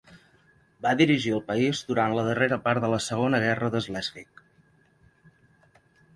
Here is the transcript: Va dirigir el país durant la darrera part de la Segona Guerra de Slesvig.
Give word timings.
Va 0.85 0.93
dirigir 1.01 1.33
el 1.39 1.43
país 1.49 1.81
durant 1.89 2.15
la 2.21 2.23
darrera 2.29 2.59
part 2.65 2.87
de 2.87 2.91
la 2.95 3.01
Segona 3.09 3.43
Guerra 3.45 3.71
de 3.77 3.83
Slesvig. 3.89 4.43